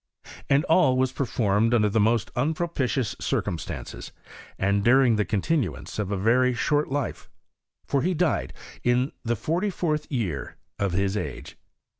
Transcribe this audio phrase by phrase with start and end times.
[0.27, 4.11] * And all was performed under the most unpropilious circumstances,
[4.57, 7.29] and during the continuance of a very' short life,
[7.85, 8.51] for he died
[8.83, 11.55] in the 44th year of his age.